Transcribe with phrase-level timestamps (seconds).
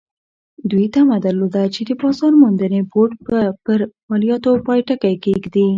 [0.71, 5.67] دوی تمه درلوده چې د بازار موندنې بورډ به پر مالیاتو پای ټکی کېږدي.